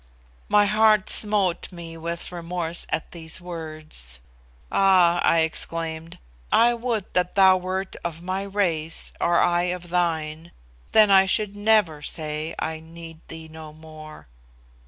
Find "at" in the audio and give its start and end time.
2.89-3.11